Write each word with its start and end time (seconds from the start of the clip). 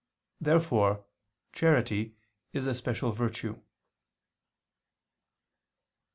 Therefore 0.39 1.05
charity 1.53 2.15
is 2.53 2.65
a 2.65 2.73
special 2.73 3.11
virtue. 3.11 3.61